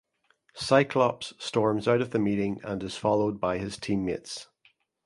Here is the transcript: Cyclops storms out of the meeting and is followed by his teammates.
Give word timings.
Cyclops 0.55 1.35
storms 1.37 1.87
out 1.87 2.01
of 2.01 2.09
the 2.09 2.17
meeting 2.17 2.59
and 2.63 2.81
is 2.81 2.97
followed 2.97 3.39
by 3.39 3.59
his 3.59 3.77
teammates. 3.77 4.47